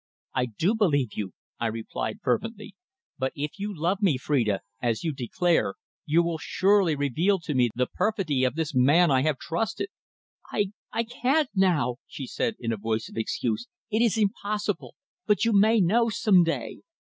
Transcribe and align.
"I 0.33 0.47
do 0.47 0.73
believe 0.73 1.13
you," 1.13 1.33
I 1.59 1.67
replied 1.67 2.21
fervently. 2.23 2.73
"But 3.19 3.33
if 3.35 3.59
you 3.59 3.71
love 3.71 4.01
me, 4.01 4.17
Phrida, 4.17 4.61
as 4.81 5.03
you 5.03 5.13
declare, 5.13 5.75
you 6.07 6.23
will 6.23 6.39
surely 6.39 6.95
reveal 6.95 7.37
to 7.41 7.53
me 7.53 7.69
the 7.75 7.85
perfidy 7.85 8.43
of 8.43 8.55
this 8.55 8.73
man 8.73 9.11
I 9.11 9.21
have 9.21 9.37
trusted!" 9.37 9.89
"I 10.51 10.71
I 10.91 11.03
can't 11.03 11.49
now," 11.53 11.97
she 12.07 12.25
said 12.25 12.55
in 12.59 12.71
a 12.73 12.77
voice 12.77 13.09
of 13.09 13.15
excuse. 13.15 13.67
"It 13.91 14.01
is 14.01 14.17
impossible. 14.17 14.95
But 15.27 15.45
you 15.45 15.53
may 15.53 15.79
know 15.79 16.09
some 16.09 16.43
day." 16.43 16.81